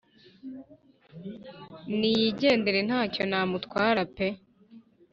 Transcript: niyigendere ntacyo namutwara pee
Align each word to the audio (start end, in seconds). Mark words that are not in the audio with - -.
niyigendere 1.97 2.79
ntacyo 2.87 3.23
namutwara 3.29 4.01
pee 4.15 4.37